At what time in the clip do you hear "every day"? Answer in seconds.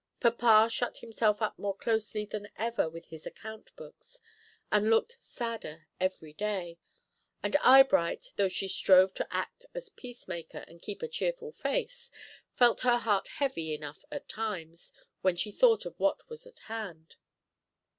5.99-6.79